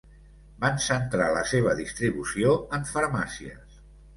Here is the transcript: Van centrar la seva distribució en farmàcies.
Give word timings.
Van 0.63 0.79
centrar 0.85 1.27
la 1.35 1.45
seva 1.51 1.75
distribució 1.81 2.57
en 2.79 2.89
farmàcies. 2.97 3.81